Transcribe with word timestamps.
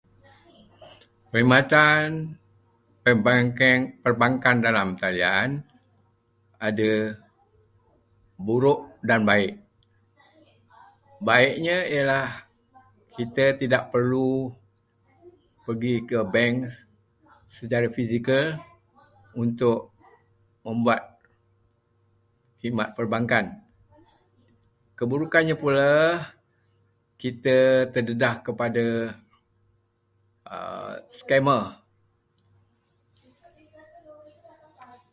Perkhidmatan 1.31 2.03
perbankan- 3.05 3.91
perbankan 4.03 4.55
dalam 4.67 4.87
talian 5.01 5.49
dan 6.57 6.77
buruk 8.47 8.79
dan 9.09 9.21
baik. 9.29 9.53
Baiknya 11.27 11.77
ialah 11.93 12.27
kita 13.17 13.45
tidak 13.61 13.83
perlu 13.93 14.31
pergi 15.65 15.95
ke 16.09 16.19
bank 16.35 16.55
secara 17.55 17.87
fizikal 17.97 18.45
untuk 19.43 19.79
membuat 20.65 21.01
khidmat 22.59 22.89
perbankan. 22.97 23.45
Keburukannya 24.99 25.55
pula, 25.63 25.93
kita 27.21 27.57
terdedah 27.93 28.35
kepada 28.47 28.85
scammer. 31.21 31.63